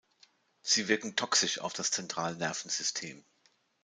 [0.63, 3.23] Sie wirken toxisch auf das Zentralnervensystem.